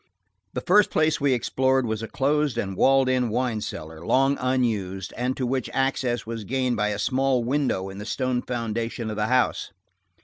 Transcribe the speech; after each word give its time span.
The 0.53 0.61
first 0.65 0.89
place 0.89 1.21
we 1.21 1.31
explored 1.33 1.85
was 1.85 2.01
a 2.01 2.07
closed 2.07 2.57
and 2.57 2.75
walled 2.75 3.07
in 3.07 3.29
wine 3.29 3.61
cellar, 3.61 4.03
long 4.03 4.35
unused, 4.39 5.13
and 5.15 5.37
to 5.37 5.45
which 5.45 5.69
access 5.73 6.25
was 6.25 6.43
gained 6.43 6.75
by 6.75 6.87
a 6.87 6.97
small 6.97 7.43
window 7.43 7.87
in 7.87 7.99
the 7.99 8.03
stone 8.07 8.41
foundation 8.41 9.11
of 9.11 9.15
the 9.15 9.27
house. 9.27 9.71